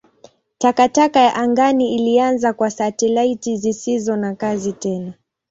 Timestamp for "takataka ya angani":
0.57-1.95